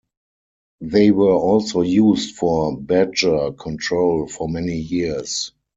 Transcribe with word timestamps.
They 0.79 1.11
were 1.11 1.33
also 1.35 1.81
used 1.83 2.33
for 2.35 2.75
badger 2.75 3.51
control 3.51 4.27
for 4.27 4.49
many 4.49 4.77
years. 4.79 5.51